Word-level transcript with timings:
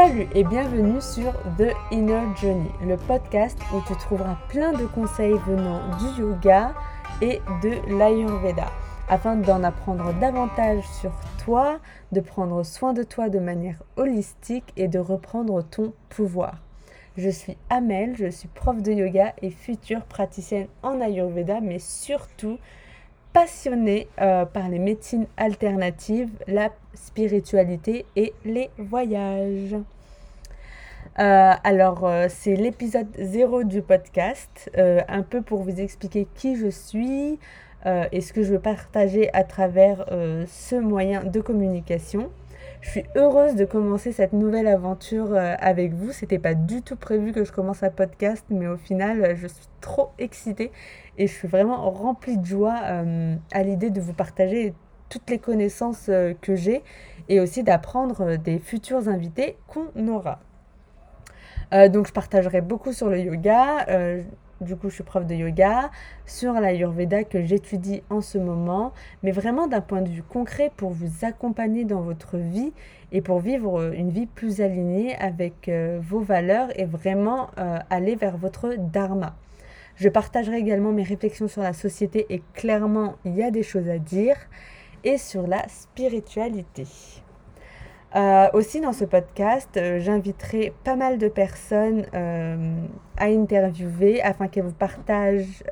Salut 0.00 0.28
et 0.32 0.44
bienvenue 0.44 1.00
sur 1.00 1.32
The 1.58 1.74
Inner 1.90 2.22
Journey, 2.40 2.70
le 2.86 2.96
podcast 2.96 3.58
où 3.74 3.80
tu 3.84 3.96
trouveras 3.96 4.38
plein 4.48 4.72
de 4.72 4.86
conseils 4.86 5.34
venant 5.44 5.80
du 5.98 6.22
yoga 6.22 6.72
et 7.20 7.40
de 7.64 7.98
l'Ayurveda 7.98 8.70
afin 9.08 9.34
d'en 9.34 9.64
apprendre 9.64 10.14
davantage 10.20 10.84
sur 11.00 11.10
toi, 11.44 11.80
de 12.12 12.20
prendre 12.20 12.62
soin 12.62 12.92
de 12.92 13.02
toi 13.02 13.28
de 13.28 13.40
manière 13.40 13.82
holistique 13.96 14.72
et 14.76 14.86
de 14.86 15.00
reprendre 15.00 15.64
ton 15.64 15.92
pouvoir. 16.10 16.62
Je 17.16 17.28
suis 17.28 17.56
Amel, 17.68 18.14
je 18.16 18.30
suis 18.30 18.46
prof 18.46 18.80
de 18.80 18.92
yoga 18.92 19.34
et 19.42 19.50
future 19.50 20.04
praticienne 20.04 20.68
en 20.84 21.00
Ayurveda, 21.00 21.60
mais 21.60 21.80
surtout 21.80 22.58
passionnée 23.38 24.08
euh, 24.20 24.46
par 24.46 24.68
les 24.68 24.80
médecines 24.80 25.26
alternatives, 25.36 26.30
la 26.48 26.70
spiritualité 26.92 28.04
et 28.16 28.32
les 28.44 28.68
voyages. 28.78 29.76
Euh, 31.20 31.52
alors, 31.62 32.04
euh, 32.04 32.26
c'est 32.28 32.56
l'épisode 32.56 33.06
0 33.16 33.62
du 33.62 33.80
podcast, 33.80 34.68
un 34.76 35.22
peu 35.22 35.40
pour 35.40 35.62
vous 35.62 35.80
expliquer 35.80 36.26
qui 36.34 36.56
je 36.56 36.68
suis 36.68 37.38
et 38.10 38.20
ce 38.20 38.32
que 38.32 38.42
je 38.42 38.54
veux 38.54 38.58
partager 38.58 39.32
à 39.32 39.44
travers 39.44 40.04
ce 40.48 40.74
moyen 40.74 41.22
de 41.22 41.40
communication. 41.40 42.30
Je 42.80 42.90
suis 42.90 43.04
heureuse 43.16 43.56
de 43.56 43.64
commencer 43.64 44.12
cette 44.12 44.32
nouvelle 44.32 44.68
aventure 44.68 45.34
avec 45.36 45.92
vous. 45.92 46.12
C'était 46.12 46.38
pas 46.38 46.54
du 46.54 46.82
tout 46.82 46.96
prévu 46.96 47.32
que 47.32 47.44
je 47.44 47.52
commence 47.52 47.82
un 47.82 47.90
podcast, 47.90 48.44
mais 48.50 48.68
au 48.68 48.76
final, 48.76 49.36
je 49.36 49.48
suis 49.48 49.66
trop 49.80 50.10
excitée 50.18 50.70
et 51.18 51.26
je 51.26 51.32
suis 51.32 51.48
vraiment 51.48 51.90
remplie 51.90 52.38
de 52.38 52.46
joie 52.46 52.80
euh, 52.84 53.36
à 53.52 53.62
l'idée 53.62 53.90
de 53.90 54.00
vous 54.00 54.12
partager 54.12 54.72
toutes 55.08 55.28
les 55.30 55.38
connaissances 55.38 56.06
euh, 56.08 56.32
que 56.40 56.54
j'ai 56.54 56.82
et 57.28 57.40
aussi 57.40 57.62
d'apprendre 57.62 58.22
euh, 58.22 58.36
des 58.36 58.58
futurs 58.58 59.08
invités 59.08 59.58
qu'on 59.66 60.08
aura. 60.08 60.40
donc 61.92 62.06
je 62.06 62.12
partagerai 62.12 62.62
beaucoup 62.62 62.92
sur 62.92 63.10
le 63.10 63.18
yoga. 63.18 63.86
Du 64.60 64.76
coup, 64.76 64.88
je 64.88 64.96
suis 64.96 65.04
prof 65.04 65.26
de 65.26 65.34
yoga, 65.34 65.90
sur 66.26 66.52
l'Ayurveda 66.54 67.24
que 67.24 67.42
j'étudie 67.42 68.02
en 68.10 68.20
ce 68.20 68.38
moment, 68.38 68.92
mais 69.22 69.30
vraiment 69.30 69.66
d'un 69.66 69.80
point 69.80 70.02
de 70.02 70.08
vue 70.08 70.22
concret 70.22 70.70
pour 70.76 70.90
vous 70.90 71.24
accompagner 71.24 71.84
dans 71.84 72.00
votre 72.00 72.36
vie 72.36 72.72
et 73.12 73.20
pour 73.20 73.40
vivre 73.40 73.92
une 73.94 74.10
vie 74.10 74.26
plus 74.26 74.60
alignée 74.60 75.16
avec 75.16 75.70
vos 76.00 76.20
valeurs 76.20 76.68
et 76.78 76.84
vraiment 76.84 77.50
aller 77.90 78.16
vers 78.16 78.36
votre 78.36 78.74
dharma. 78.76 79.36
Je 79.96 80.08
partagerai 80.08 80.58
également 80.58 80.92
mes 80.92 81.02
réflexions 81.02 81.48
sur 81.48 81.62
la 81.62 81.72
société 81.72 82.26
et 82.30 82.42
clairement, 82.54 83.16
il 83.24 83.34
y 83.34 83.42
a 83.42 83.50
des 83.50 83.64
choses 83.64 83.88
à 83.88 83.98
dire 83.98 84.36
et 85.02 85.18
sur 85.18 85.46
la 85.46 85.66
spiritualité. 85.68 86.86
Euh, 88.16 88.48
aussi 88.54 88.80
dans 88.80 88.94
ce 88.94 89.04
podcast, 89.04 89.68
euh, 89.76 90.00
j'inviterai 90.00 90.72
pas 90.82 90.96
mal 90.96 91.18
de 91.18 91.28
personnes 91.28 92.06
euh, 92.14 92.86
à 93.18 93.26
interviewer 93.26 94.22
afin 94.22 94.48
qu'elles 94.48 94.64
vous 94.64 94.72
partagent 94.72 95.62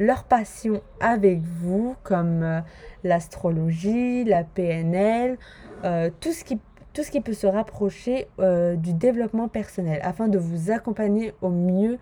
leur 0.00 0.24
passion 0.24 0.82
avec 1.00 1.40
vous, 1.40 1.94
comme 2.02 2.62
l'astrologie, 3.04 4.24
la 4.24 4.42
PNL, 4.42 5.38
tout, 6.20 6.32
ce 6.32 6.42
qui, 6.42 6.58
tout 6.92 7.02
ce 7.04 7.10
qui 7.10 7.20
peut 7.20 7.32
se 7.34 7.46
rapprocher 7.46 8.26
du 8.38 8.94
développement 8.94 9.48
personnel, 9.48 10.00
afin 10.02 10.28
de 10.28 10.38
vous 10.38 10.70
accompagner 10.70 11.34
au 11.42 11.50
mieux 11.50 11.98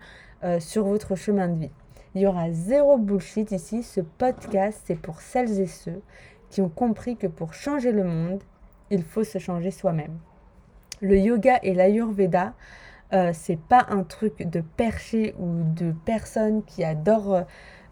sur 0.59 0.85
votre 0.85 1.15
chemin 1.15 1.49
de 1.49 1.59
vie. 1.59 1.71
Il 2.15 2.21
y 2.21 2.27
aura 2.27 2.51
zéro 2.51 2.97
bullshit 2.97 3.51
ici. 3.51 3.83
Ce 3.83 4.01
podcast, 4.01 4.81
c'est 4.85 4.99
pour 4.99 5.21
celles 5.21 5.59
et 5.59 5.67
ceux 5.67 6.01
qui 6.49 6.61
ont 6.61 6.69
compris 6.69 7.17
que 7.17 7.27
pour 7.27 7.53
changer 7.53 7.91
le 7.91 8.03
monde, 8.03 8.41
il 8.91 9.03
faut 9.03 9.23
se 9.23 9.39
changer 9.39 9.71
soi-même. 9.71 10.17
Le 11.01 11.17
yoga 11.17 11.59
et 11.63 11.73
l'ayurveda, 11.73 12.53
euh, 13.13 13.31
c'est 13.33 13.59
pas 13.59 13.87
un 13.89 14.03
truc 14.03 14.47
de 14.47 14.61
perché 14.61 15.33
ou 15.39 15.63
de 15.73 15.93
personnes 16.05 16.63
qui 16.63 16.83
adorent 16.83 17.33
euh, 17.33 17.43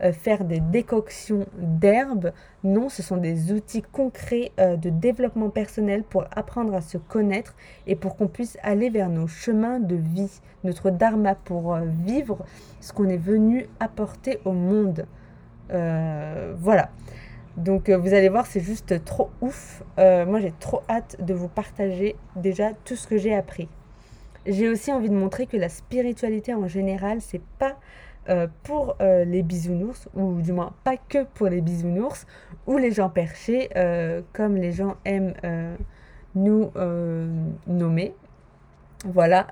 euh, 0.01 0.13
faire 0.13 0.45
des 0.45 0.61
décoctions 0.61 1.45
d'herbes. 1.57 2.31
Non, 2.63 2.87
ce 2.87 3.03
sont 3.03 3.17
des 3.17 3.51
outils 3.51 3.81
concrets 3.81 4.53
euh, 4.57 4.77
de 4.77 4.89
développement 4.89 5.49
personnel 5.49 6.03
pour 6.03 6.23
apprendre 6.33 6.73
à 6.73 6.79
se 6.79 6.97
connaître 6.97 7.53
et 7.85 7.97
pour 7.97 8.15
qu'on 8.15 8.27
puisse 8.27 8.57
aller 8.63 8.89
vers 8.89 9.09
nos 9.09 9.27
chemins 9.27 9.79
de 9.79 9.95
vie, 9.95 10.39
notre 10.63 10.89
dharma, 10.89 11.35
pour 11.35 11.75
euh, 11.75 11.81
vivre 12.05 12.45
ce 12.79 12.93
qu'on 12.93 13.09
est 13.09 13.17
venu 13.17 13.67
apporter 13.81 14.39
au 14.45 14.53
monde. 14.53 15.05
voilà. 15.69 16.89
Donc 17.59 17.89
vous 17.89 18.13
allez 18.13 18.29
voir, 18.29 18.45
c'est 18.45 18.61
juste 18.61 19.03
trop 19.03 19.29
ouf. 19.41 19.83
moi, 19.97 20.39
j'ai 20.39 20.53
trop 20.59 20.81
hâte 20.89 21.17
de 21.19 21.33
vous 21.33 21.49
partager 21.49 22.15
déjà 22.35 22.71
tout 22.85 22.95
ce 22.95 23.07
que 23.07 23.17
j'ai 23.17 23.35
appris. 23.35 23.67
J'ai 24.45 24.69
aussi 24.69 24.91
envie 24.91 25.09
de 25.09 25.15
montrer 25.15 25.45
que 25.45 25.57
la 25.57 25.69
spiritualité 25.69 26.53
en 26.53 26.67
général, 26.67 27.21
c'est 27.21 27.41
pas 27.59 27.77
euh, 28.29 28.47
pour 28.63 28.95
euh, 29.01 29.25
les 29.25 29.41
bisounours, 29.41 30.07
ou 30.13 30.41
du 30.41 30.53
moins 30.53 30.73
pas 30.83 30.97
que 30.97 31.23
pour 31.23 31.47
les 31.47 31.61
bisounours, 31.61 32.27
ou 32.67 32.77
les 32.77 32.91
gens 32.91 33.09
perchés, 33.09 33.69
euh, 33.75 34.21
comme 34.33 34.55
les 34.55 34.71
gens 34.71 34.97
aiment 35.03 35.33
nous 36.35 36.71
nommer. 37.67 38.13
Voilà, 39.05 39.47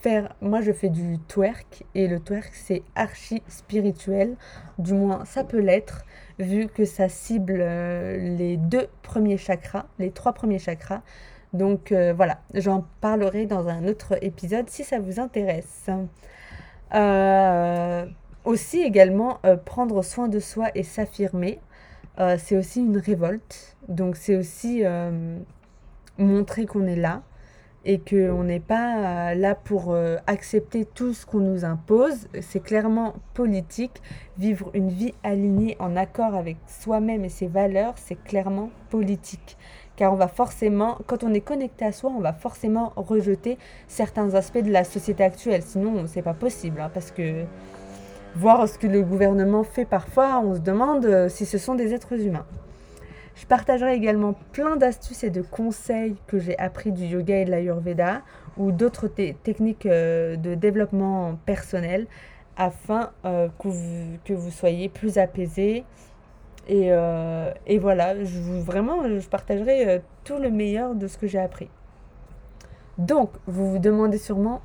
faire, 0.00 0.34
moi 0.40 0.62
je 0.62 0.72
fais 0.72 0.88
du 0.88 1.18
twerk, 1.28 1.84
et 1.94 2.08
le 2.08 2.18
twerk 2.18 2.50
c'est 2.54 2.82
archi 2.94 3.42
spirituel, 3.46 4.36
du 4.78 4.94
moins 4.94 5.26
ça 5.26 5.44
peut 5.44 5.60
l'être, 5.60 6.06
vu 6.38 6.68
que 6.68 6.86
ça 6.86 7.10
cible 7.10 7.58
les 7.58 8.56
deux 8.56 8.88
premiers 9.02 9.36
chakras, 9.36 9.84
les 9.98 10.10
trois 10.10 10.32
premiers 10.32 10.58
chakras. 10.58 11.02
Donc 11.52 11.92
voilà, 11.92 12.40
j'en 12.54 12.86
parlerai 13.02 13.44
dans 13.44 13.68
un 13.68 13.86
autre 13.86 14.16
épisode 14.22 14.70
si 14.70 14.82
ça 14.82 14.98
vous 14.98 15.20
intéresse. 15.20 15.90
Euh, 16.94 18.06
aussi 18.44 18.80
également 18.82 19.38
euh, 19.44 19.56
prendre 19.56 20.02
soin 20.02 20.28
de 20.28 20.38
soi 20.38 20.68
et 20.74 20.82
s'affirmer, 20.82 21.60
euh, 22.20 22.36
c'est 22.38 22.56
aussi 22.56 22.80
une 22.80 22.98
révolte. 22.98 23.76
Donc 23.88 24.16
c'est 24.16 24.36
aussi 24.36 24.82
montrer 26.18 26.66
qu'on 26.66 26.86
est 26.86 26.96
là 26.96 27.22
et 27.84 27.98
qu'on 27.98 28.44
n'est 28.44 28.60
pas 28.60 29.34
là 29.34 29.54
pour 29.54 29.96
accepter 30.26 30.84
tout 30.84 31.12
ce 31.12 31.26
qu'on 31.26 31.40
nous 31.40 31.64
impose. 31.64 32.28
C'est 32.40 32.62
clairement 32.62 33.14
politique. 33.34 34.02
Vivre 34.38 34.70
une 34.74 34.88
vie 34.88 35.14
alignée 35.22 35.76
en 35.78 35.96
accord 35.96 36.34
avec 36.34 36.56
soi-même 36.66 37.24
et 37.24 37.28
ses 37.28 37.46
valeurs, 37.46 37.94
c'est 37.96 38.22
clairement 38.22 38.70
politique 38.90 39.56
car 39.96 40.12
on 40.12 40.16
va 40.16 40.28
forcément, 40.28 40.98
quand 41.06 41.24
on 41.24 41.32
est 41.32 41.40
connecté 41.40 41.84
à 41.84 41.92
soi, 41.92 42.12
on 42.14 42.20
va 42.20 42.32
forcément 42.32 42.92
rejeter 42.96 43.58
certains 43.88 44.34
aspects 44.34 44.58
de 44.58 44.70
la 44.70 44.84
société 44.84 45.22
actuelle. 45.22 45.62
Sinon, 45.62 46.04
c'est 46.06 46.22
pas 46.22 46.34
possible, 46.34 46.80
hein, 46.80 46.90
parce 46.92 47.10
que 47.10 47.44
voir 48.34 48.68
ce 48.68 48.78
que 48.78 48.86
le 48.86 49.02
gouvernement 49.02 49.62
fait 49.62 49.84
parfois, 49.84 50.40
on 50.44 50.54
se 50.54 50.60
demande 50.60 51.04
euh, 51.06 51.28
si 51.28 51.46
ce 51.46 51.58
sont 51.58 51.74
des 51.74 51.94
êtres 51.94 52.20
humains. 52.20 52.46
Je 53.34 53.46
partagerai 53.46 53.94
également 53.94 54.34
plein 54.52 54.76
d'astuces 54.76 55.24
et 55.24 55.30
de 55.30 55.42
conseils 55.42 56.16
que 56.26 56.38
j'ai 56.38 56.56
appris 56.58 56.92
du 56.92 57.04
yoga 57.04 57.38
et 57.38 57.44
de 57.44 57.50
l'ayurveda 57.50 58.22
ou 58.56 58.70
d'autres 58.70 59.08
techniques 59.08 59.86
euh, 59.86 60.36
de 60.36 60.54
développement 60.54 61.36
personnel 61.44 62.06
afin 62.56 63.10
euh, 63.24 63.48
que, 63.58 63.68
vous, 63.68 64.18
que, 64.24 64.32
vous, 64.32 64.52
soyez 64.52 64.88
plus 64.88 65.18
apaisé, 65.18 65.84
et, 66.68 66.92
euh, 66.92 67.52
et 67.66 67.78
voilà, 67.78 68.24
je, 68.24 68.38
vraiment, 68.60 69.02
je 69.02 69.28
partagerai 69.28 70.00
tout 70.22 70.38
le 70.38 70.50
meilleur 70.50 70.94
de 70.94 71.08
ce 71.08 71.18
que 71.18 71.26
j'ai 71.26 71.40
appris. 71.40 71.68
Donc, 72.96 73.30
vous 73.46 73.72
vous 73.72 73.78
demandez 73.78 74.18
sûrement 74.18 74.62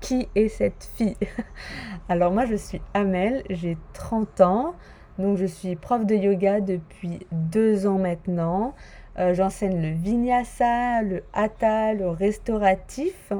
qui 0.00 0.28
est 0.34 0.48
cette 0.48 0.90
fille? 0.96 1.16
Alors 2.08 2.32
moi, 2.32 2.46
je 2.46 2.56
suis 2.56 2.80
Amel, 2.94 3.42
j'ai 3.50 3.76
30 3.92 4.40
ans, 4.40 4.74
donc 5.20 5.36
je 5.36 5.46
suis 5.46 5.76
prof 5.76 6.04
de 6.04 6.14
yoga 6.14 6.60
depuis 6.60 7.20
deux 7.32 7.86
ans 7.86 7.98
maintenant. 7.98 8.74
Euh, 9.18 9.34
j'enseigne 9.34 9.80
le 9.80 9.90
vinyasa, 9.90 11.02
le 11.02 11.22
hatha, 11.32 11.94
le 11.94 12.08
restauratif. 12.08 13.32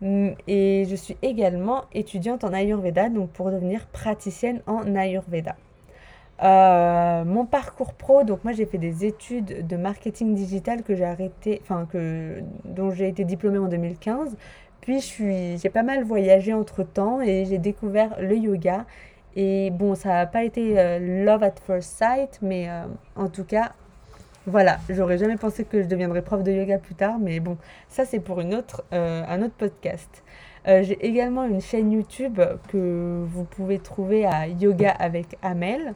Mm, 0.00 0.30
et 0.46 0.84
je 0.88 0.94
suis 0.94 1.16
également 1.22 1.84
étudiante 1.92 2.44
en 2.44 2.52
Ayurveda, 2.52 3.08
donc 3.08 3.30
pour 3.30 3.50
devenir 3.50 3.86
praticienne 3.86 4.60
en 4.66 4.94
Ayurveda. 4.94 5.56
Euh, 6.42 7.24
mon 7.24 7.46
parcours 7.46 7.94
pro, 7.94 8.22
donc 8.22 8.44
moi 8.44 8.52
j'ai 8.52 8.66
fait 8.66 8.76
des 8.76 9.06
études 9.06 9.66
de 9.66 9.76
marketing 9.76 10.34
digital 10.34 10.82
que 10.82 10.94
j'ai 10.94 11.04
arrêté, 11.06 11.60
enfin 11.62 11.86
que 11.90 12.42
dont 12.64 12.90
j'ai 12.90 13.08
été 13.08 13.24
diplômée 13.24 13.58
en 13.58 13.68
2015. 13.68 14.36
Puis 14.82 15.00
j'ai 15.58 15.70
pas 15.70 15.82
mal 15.82 16.04
voyagé 16.04 16.52
entre 16.52 16.84
temps 16.84 17.20
et 17.20 17.44
j'ai 17.46 17.58
découvert 17.58 18.16
le 18.20 18.36
yoga. 18.36 18.84
Et 19.36 19.70
bon, 19.70 19.94
ça 19.94 20.08
n'a 20.08 20.26
pas 20.26 20.42
été 20.42 20.78
euh, 20.78 21.24
love 21.24 21.42
at 21.42 21.54
first 21.64 21.96
sight, 21.96 22.38
mais 22.42 22.68
euh, 22.68 22.84
en 23.14 23.28
tout 23.28 23.44
cas, 23.44 23.72
voilà, 24.46 24.78
j'aurais 24.88 25.18
jamais 25.18 25.36
pensé 25.36 25.64
que 25.64 25.82
je 25.82 25.86
deviendrais 25.86 26.22
prof 26.22 26.42
de 26.42 26.50
yoga 26.50 26.78
plus 26.78 26.94
tard, 26.94 27.18
mais 27.20 27.38
bon, 27.38 27.56
ça 27.88 28.04
c'est 28.04 28.20
pour 28.20 28.40
une 28.40 28.54
autre, 28.54 28.84
un 28.92 29.42
autre 29.42 29.54
podcast. 29.58 30.22
j'ai 30.64 31.04
également 31.04 31.44
une 31.44 31.60
chaîne 31.60 31.90
YouTube 31.90 32.40
que 32.68 33.24
vous 33.26 33.42
pouvez 33.42 33.80
trouver 33.80 34.24
à 34.24 34.46
Yoga 34.46 34.90
avec 34.90 35.36
Amel. 35.42 35.94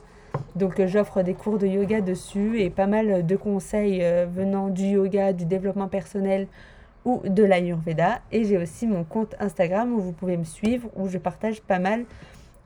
Donc 0.57 0.81
euh, 0.81 0.87
j'offre 0.87 1.23
des 1.23 1.35
cours 1.35 1.59
de 1.59 1.67
yoga 1.67 2.01
dessus 2.01 2.61
et 2.61 2.71
pas 2.71 2.87
mal 2.87 3.27
de 3.27 3.37
conseils 3.37 4.01
euh, 4.03 4.27
venant 4.31 4.69
du 4.69 4.85
yoga, 4.85 5.33
du 5.33 5.45
développement 5.45 5.89
personnel 5.89 6.47
ou 7.05 7.21
de 7.25 7.45
l'Ayurveda. 7.45 8.21
Et 8.33 8.45
j'ai 8.45 8.59
aussi 8.59 8.87
mon 8.87 9.05
compte 9.05 9.35
Instagram 9.41 9.93
où 9.93 10.01
vous 10.01 10.13
pouvez 10.13 10.37
me 10.37 10.45
suivre, 10.45 10.89
où 10.97 11.09
je 11.09 11.19
partage 11.19 11.61
pas 11.63 11.79
mal, 11.79 12.05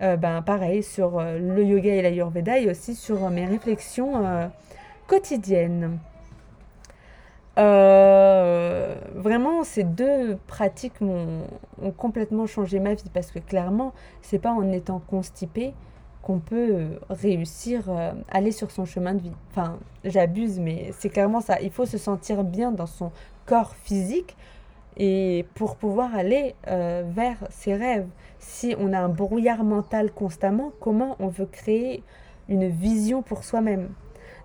euh, 0.03 0.17
ben, 0.17 0.43
pareil, 0.43 0.83
sur 0.83 1.19
euh, 1.19 1.39
le 1.39 1.65
yoga 1.65 1.95
et 1.95 2.03
l'Ayurveda 2.03 2.59
et 2.59 2.71
aussi 2.71 2.95
sur 2.95 3.31
mes 3.31 3.47
réflexions 3.47 4.51
quotidiennes. 5.07 5.99
vraiment, 7.57 9.65
ces 9.65 9.85
deux 9.85 10.39
pratiques 10.47 11.01
m'ont 11.01 11.45
ont 11.85 11.91
complètement 11.91 12.47
changé 12.47 12.81
ma 12.81 12.95
vie 12.95 13.11
parce 13.13 13.31
que 13.31 13.39
clairement, 13.39 13.93
c'est 14.23 14.39
pas 14.39 14.53
en 14.53 14.73
étant 14.73 15.01
constipé 15.01 15.75
qu'on 16.23 16.39
peut 16.39 16.71
euh, 16.73 16.99
réussir 17.11 17.91
à 17.91 17.93
euh, 17.93 18.13
aller 18.31 18.51
sur 18.51 18.71
son 18.71 18.87
chemin 18.87 19.15
de 19.15 19.21
vie. 19.21 19.33
Enfin, 19.51 19.79
j'abuse, 20.05 20.59
mais 20.59 20.91
c'est 20.99 21.11
clairement 21.11 21.41
ça. 21.41 21.61
Il 21.61 21.71
faut 21.71 21.85
se 21.85 21.99
sentir 21.99 22.45
bien 22.45 22.73
dans 22.73 22.87
son 22.87 23.13
corps 23.47 23.75
physique 23.77 24.37
et 24.97 25.47
pour 25.55 25.77
pouvoir 25.77 26.15
aller 26.15 26.55
euh, 26.69 27.03
vers 27.07 27.37
ses 27.51 27.75
rêves. 27.75 28.07
Si 28.39 28.75
on 28.79 28.93
a 28.93 28.99
un 28.99 29.09
brouillard 29.09 29.65
mental 29.65 30.13
constamment, 30.13 30.73
comment 30.81 31.17
on 31.19 31.29
veut 31.29 31.47
créer 31.47 32.03
une 32.49 32.69
vision 32.69 33.23
pour 33.23 33.45
soi-même? 33.45 33.89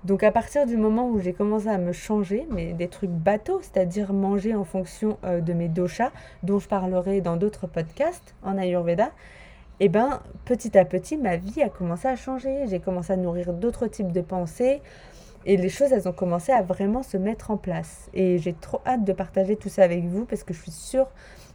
Donc 0.06 0.24
à 0.24 0.31
partir 0.31 0.66
du 0.66 0.78
moment 0.78 1.10
où 1.10 1.19
j'ai 1.19 1.34
commencé 1.34 1.68
à 1.68 1.78
me 1.78 1.92
changer, 1.92 2.48
mais 2.50 2.72
des 2.72 2.88
trucs 2.88 3.10
bateaux, 3.10 3.60
c'est-à-dire 3.62 4.13
manger 4.13 4.56
en 4.56 4.63
fonction 4.63 5.18
de 5.24 5.51
mes 5.51 5.68
doshas, 5.68 6.12
dont 6.42 6.57
je 6.57 6.69
parlerai 6.69 7.19
dans 7.19 7.36
d'autres 7.36 7.68
podcasts 7.68 8.34
en 8.42 8.57
Ayurveda, 8.57 9.12
et 9.81 9.86
eh 9.86 9.90
ben 9.90 10.19
petit 10.44 10.78
à 10.78 10.84
petit, 10.84 11.16
ma 11.16 11.38
vie 11.38 11.62
a 11.62 11.69
commencé 11.69 12.10
à 12.10 12.18
changer. 12.18 12.68
J'ai 12.68 12.81
commencé 12.81 13.13
à 13.13 13.16
nourrir 13.16 13.54
d'autres 13.54 13.88
types 13.88 14.12
de 14.12 14.19
pensées. 14.19 14.81
Et 15.50 15.57
les 15.57 15.69
choses, 15.69 15.92
elles 15.92 16.07
ont 16.07 16.13
commencé 16.13 16.51
à 16.51 16.62
vraiment 16.62 17.01
se 17.01 17.18
mettre 17.18 17.50
en 17.50 17.57
place. 17.57 18.07
Et 18.13 18.38
j'ai 18.38 18.54
trop 18.54 18.81
hâte 18.86 19.04
de 19.04 19.13
partager 19.13 19.56
tout 19.56 19.68
ça 19.68 19.81
avec 19.81 20.06
vous 20.06 20.25
parce 20.25 20.44
que 20.44 20.54
je 20.54 20.62
suis 20.62 20.69
sûre 20.69 21.07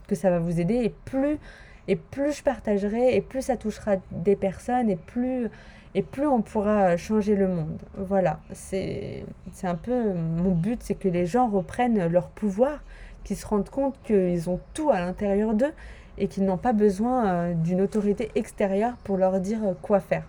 que 0.08 0.16
ça 0.16 0.30
va 0.30 0.40
vous 0.40 0.58
aider. 0.58 0.74
Et 0.74 0.92
plus, 1.04 1.38
et 1.86 1.94
plus 1.94 2.32
je 2.32 2.42
partagerai, 2.42 3.14
et 3.14 3.20
plus 3.20 3.42
ça 3.42 3.56
touchera 3.56 3.98
des 4.10 4.34
personnes, 4.34 4.90
et 4.90 4.96
plus, 4.96 5.48
et 5.94 6.02
plus 6.02 6.26
on 6.26 6.42
pourra 6.42 6.96
changer 6.96 7.36
le 7.36 7.46
monde. 7.46 7.78
Voilà, 7.96 8.40
c'est 8.52 9.22
un 9.62 9.76
peu 9.76 10.12
mon 10.12 10.50
but, 10.50 10.82
c'est 10.82 10.96
que 10.96 11.08
les 11.08 11.24
gens 11.24 11.48
reprennent 11.48 12.08
leur 12.08 12.30
pouvoir, 12.30 12.82
qu'ils 13.22 13.36
se 13.36 13.46
rendent 13.46 13.70
compte 13.70 13.94
qu'ils 14.02 14.50
ont 14.50 14.58
tout 14.74 14.90
à 14.90 14.98
l'intérieur 14.98 15.54
d'eux 15.54 15.72
et 16.18 16.26
qu'ils 16.26 16.44
n'ont 16.44 16.58
pas 16.58 16.72
besoin 16.72 17.26
euh, 17.26 17.54
d'une 17.54 17.80
autorité 17.80 18.32
extérieure 18.34 18.96
pour 19.04 19.18
leur 19.18 19.38
dire 19.38 19.60
quoi 19.82 20.00
faire. 20.00 20.24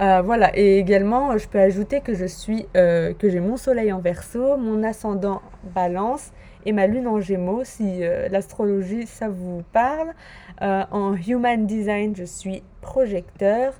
Euh, 0.00 0.22
voilà, 0.22 0.50
et 0.56 0.78
également, 0.78 1.36
je 1.36 1.46
peux 1.46 1.58
ajouter 1.58 2.00
suis, 2.24 2.66
que 2.72 3.28
j'ai 3.28 3.40
mon 3.40 3.56
soleil 3.58 3.92
en 3.92 4.00
verso, 4.00 4.56
mon 4.56 4.82
ascendant 4.82 5.42
balance 5.74 6.32
et 6.64 6.72
ma 6.72 6.86
lune 6.86 7.06
en 7.06 7.20
gémeaux, 7.20 7.64
si 7.64 8.00
l'astrologie 8.30 9.06
ça 9.06 9.28
vous 9.28 9.62
parle. 9.72 10.12
en 10.60 11.14
human 11.14 11.66
design, 11.66 12.16
je 12.16 12.24
suis 12.24 12.62
projecteur 12.80 13.74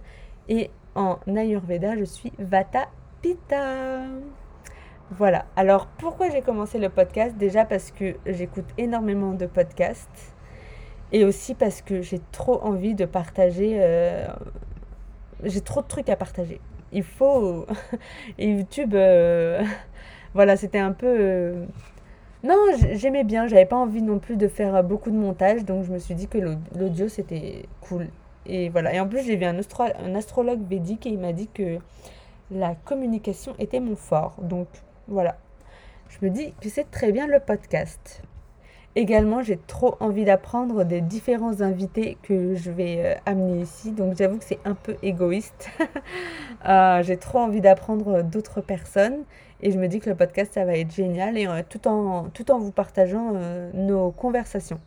et 0.49 0.71
en 0.95 1.19
ayurveda, 1.37 1.97
je 1.97 2.05
suis 2.05 2.33
vata 2.39 2.89
pitta. 3.23 4.03
Voilà. 5.11 5.47
Alors 5.57 5.87
pourquoi 5.87 6.29
j'ai 6.31 6.43
commencé 6.43 6.79
le 6.79 6.89
podcast? 6.91 7.37
Déjà 7.37 7.65
parce 7.65 7.91
que 7.91 8.17
j'écoute 8.27 8.67
énormément 8.79 9.33
de 9.33 9.47
podcasts 9.47 10.35
et 11.13 11.25
aussi 11.25 11.55
parce 11.55 11.83
que 11.83 12.03
j'ai 12.03 12.21
trop 12.31 12.63
envie 12.63 12.95
de 12.95 13.07
partager. 13.07 13.81
Euh, 15.45 15.49
j'ai 15.49 15.61
trop 15.61 15.83
de 15.83 15.87
trucs 15.87 16.09
à 16.09 16.17
partager. 16.17 16.61
Il 16.93 17.03
faut. 17.03 17.67
et 18.39 18.49
YouTube, 18.51 18.95
euh, 18.95 19.63
voilà, 20.35 20.57
c'était 20.57 20.79
un 20.79 20.93
peu. 20.93 21.07
Euh, 21.07 21.65
non, 22.43 22.57
j'aimais 22.93 23.25
bien. 23.25 23.47
J'avais 23.47 23.67
pas 23.67 23.77
envie 23.77 24.03
non 24.03 24.19
plus 24.19 24.37
de 24.37 24.49
faire 24.49 24.83
beaucoup 24.83 25.11
de 25.11 25.17
montage, 25.17 25.65
donc 25.65 25.85
je 25.85 25.93
me 25.93 25.99
suis 25.99 26.15
dit 26.15 26.27
que 26.27 26.39
l'audio 26.77 27.09
c'était 27.09 27.67
cool. 27.81 28.09
Et 28.47 28.69
voilà. 28.71 28.95
Et 28.95 29.01
en 29.01 29.09
plus, 29.09 29.23
j'ai 29.23 29.37
vu 29.37 29.45
un, 29.45 29.57
un 29.59 30.15
astrologue 30.15 30.67
védique 30.69 31.07
et 31.07 31.11
il 31.11 31.19
m'a 31.19 31.33
dit 31.33 31.49
que 31.49 31.79
la 32.51 32.75
communication 32.75 33.55
était 33.59 33.81
mon 33.81 33.97
fort. 33.97 34.37
Donc 34.43 34.69
voilà. 35.09 35.37
Je 36.09 36.27
me 36.27 36.31
dis 36.31 36.53
que 36.61 36.69
c'est 36.69 36.91
très 36.91 37.13
bien 37.13 37.27
le 37.27 37.41
podcast. 37.41 38.23
Également, 38.97 39.41
j'ai 39.43 39.57
trop 39.57 39.97
envie 40.01 40.25
d'apprendre 40.25 40.85
des 40.85 41.01
différents 41.01 41.61
invités 41.61 42.19
que 42.23 42.57
je 42.57 42.73
vais 42.73 42.97
euh, 43.05 43.15
amener 43.25 43.63
ici. 43.63 43.93
Donc 43.93 44.17
j'avoue 44.17 44.39
que 44.39 44.45
c'est 44.45 44.59
un 44.65 44.75
peu 44.75 44.97
égoïste. 45.03 45.71
Euh, 46.69 47.03
j'ai 47.03 47.17
trop 47.17 47.39
envie 47.39 47.63
d'apprendre 47.63 48.23
d'autres 48.23 48.61
personnes. 48.61 49.25
Et 49.63 49.71
je 49.71 49.79
me 49.79 49.89
dis 49.89 49.99
que 49.99 50.11
le 50.11 50.15
podcast, 50.15 50.53
ça 50.53 50.67
va 50.67 50.77
être 50.77 50.93
génial. 50.93 51.39
Et 51.39 51.47
euh, 51.47 51.63
tout, 51.67 51.89
en, 51.89 52.25
tout 52.25 52.51
en 52.51 52.59
vous 52.59 52.71
partageant 52.71 53.33
nos 53.73 54.11
conversations. 54.11 54.79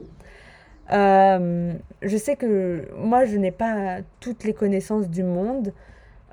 je 0.91 2.17
sais 2.17 2.35
que 2.35 2.87
moi, 2.95 3.25
je 3.25 3.37
n'ai 3.37 3.49
pas 3.49 4.01
toutes 4.19 4.43
les 4.43 4.53
connaissances 4.53 5.09
du 5.09 5.23
monde. 5.23 5.73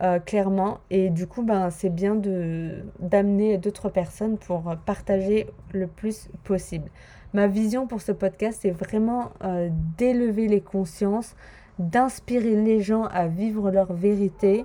Euh, 0.02 0.19
clairement. 0.19 0.78
Et 0.90 1.11
du 1.11 1.26
coup, 1.26 1.43
ben, 1.43 1.70
c'est 1.70 1.90
bien 1.90 2.14
de, 2.14 2.84
d'amener 3.00 3.58
d'autres 3.58 3.90
personnes 3.90 4.38
pour 4.38 4.75
partager 4.87 5.46
le 5.72 5.87
plus 5.87 6.28
possible. 6.44 6.90
Ma 7.32 7.47
vision 7.47 7.87
pour 7.87 8.00
ce 8.00 8.12
podcast, 8.12 8.61
c'est 8.62 8.71
vraiment 8.71 9.31
euh, 9.44 9.69
d'élever 9.97 10.49
les 10.49 10.61
consciences, 10.61 11.37
d'inspirer 11.79 12.56
les 12.56 12.81
gens 12.81 13.05
à 13.05 13.27
vivre 13.29 13.71
leur 13.71 13.93
vérité 13.93 14.65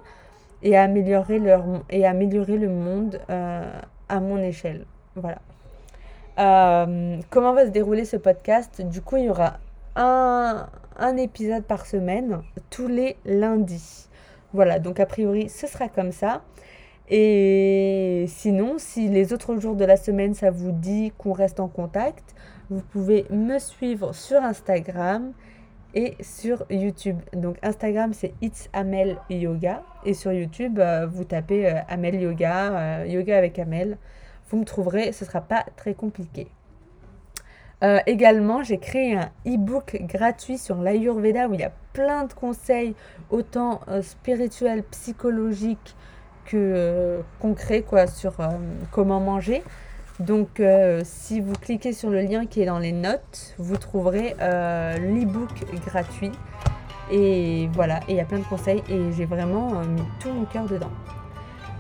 et 0.63 0.75
à 0.75 0.83
améliorer, 0.83 1.38
le 1.39 2.69
monde 2.69 3.19
euh, 3.29 3.79
à 4.09 4.19
mon 4.19 4.38
échelle. 4.38 4.85
Voilà. 5.15 5.38
comment 7.29 7.53
va 7.53 7.65
se 7.65 7.71
dérouler 7.71 8.03
ce 8.03 8.17
podcast? 8.17 8.81
Du 8.81 9.01
coup, 9.01 9.17
il 9.17 9.25
y 9.25 9.29
aura 9.29 9.59
un 9.95 11.17
épisode 11.17 11.63
par 11.63 11.85
semaine, 11.85 12.41
tous 12.69 12.88
les 12.88 13.17
lundis. 13.25 14.09
Voilà, 14.53 14.79
donc 14.79 15.00
a 15.00 15.06
priori, 15.06 15.50
ce 15.50 15.67
sera 15.67 15.89
comme 15.89 16.12
ça. 16.12 16.41
Et 17.09 18.25
sinon, 18.27 18.75
si 18.77 19.09
les 19.09 19.33
autres 19.33 19.57
jours 19.57 19.75
de 19.75 19.85
la 19.85 19.97
semaine, 19.97 20.33
ça 20.33 20.50
vous 20.50 20.71
dit 20.71 21.12
qu'on 21.17 21.33
reste 21.33 21.59
en 21.59 21.67
contact, 21.67 22.35
vous 22.69 22.81
pouvez 22.81 23.25
me 23.29 23.59
suivre 23.59 24.13
sur 24.13 24.41
Instagram 24.41 25.33
et 25.95 26.15
sur 26.21 26.65
YouTube. 26.69 27.19
Donc 27.33 27.57
Instagram, 27.63 28.13
c'est 28.13 28.33
It's 28.41 28.69
Amel 28.73 29.17
Yoga. 29.29 29.83
Et 30.03 30.13
sur 30.13 30.31
YouTube, 30.31 30.79
euh, 30.79 31.07
vous 31.07 31.23
tapez 31.23 31.67
euh, 31.67 31.79
Amel 31.88 32.15
Yoga, 32.15 32.74
euh, 32.74 33.05
Yoga 33.07 33.38
avec 33.38 33.57
Amel. 33.60 33.98
Vous 34.50 34.57
me 34.57 34.65
trouverez, 34.65 35.12
ce 35.12 35.24
ne 35.24 35.29
sera 35.29 35.41
pas 35.41 35.65
très 35.75 35.93
compliqué. 35.93 36.48
Également, 38.07 38.63
j'ai 38.63 38.79
créé 38.79 39.15
un 39.15 39.29
e-book 39.45 39.98
gratuit 40.00 40.57
sur 40.57 40.81
l'Ayurveda 40.81 41.48
où 41.48 41.53
il 41.53 41.60
y 41.60 41.63
a 41.63 41.72
plein 41.93 42.24
de 42.24 42.34
conseils, 42.34 42.95
autant 43.29 43.81
spirituels, 44.01 44.81
psychologiques 44.89 45.95
que 46.45 47.22
concrets, 47.39 47.84
quoi, 47.84 48.07
sur 48.07 48.38
comment 48.91 49.19
manger. 49.19 49.62
Donc, 50.19 50.62
si 51.03 51.41
vous 51.41 51.53
cliquez 51.53 51.91
sur 51.91 52.10
le 52.10 52.22
lien 52.22 52.45
qui 52.45 52.62
est 52.62 52.65
dans 52.65 52.79
les 52.79 52.93
notes, 52.93 53.53
vous 53.57 53.77
trouverez 53.77 54.36
l'e-book 54.39 55.50
gratuit. 55.86 56.31
Et 57.12 57.69
voilà, 57.74 58.00
et 58.07 58.13
il 58.13 58.15
y 58.15 58.19
a 58.19 58.25
plein 58.25 58.39
de 58.39 58.45
conseils 58.45 58.81
et 58.89 59.12
j'ai 59.12 59.25
vraiment 59.25 59.81
mis 59.81 60.01
tout 60.19 60.31
mon 60.31 60.45
cœur 60.45 60.65
dedans. 60.65 60.91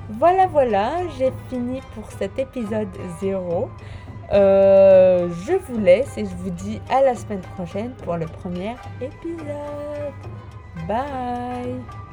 Voilà, 0.09 0.45
voilà, 0.45 1.07
j'ai 1.17 1.31
fini 1.49 1.81
pour 1.95 2.11
cet 2.11 2.37
épisode 2.37 2.89
0. 3.21 3.69
Euh, 4.33 5.29
je 5.45 5.53
vous 5.53 5.79
laisse 5.79 6.17
et 6.17 6.25
je 6.25 6.35
vous 6.35 6.49
dis 6.49 6.79
à 6.89 7.01
la 7.01 7.15
semaine 7.15 7.41
prochaine 7.55 7.91
pour 8.03 8.17
le 8.17 8.25
premier 8.25 8.75
épisode. 9.01 10.13
Bye 10.87 12.04